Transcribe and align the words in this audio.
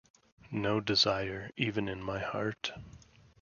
No 0.51 0.79
desire 0.79 1.51
even 1.57 1.87
in 1.87 2.01
my 2.01 2.17
heart. 2.17 2.71